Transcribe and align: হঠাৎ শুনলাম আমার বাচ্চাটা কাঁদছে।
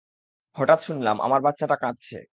হঠাৎ 0.55 0.79
শুনলাম 0.83 1.15
আমার 1.21 1.41
বাচ্চাটা 1.41 1.75
কাঁদছে। 1.75 2.17